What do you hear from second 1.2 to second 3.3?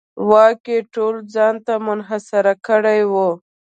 ځان ته منحصر کړی و.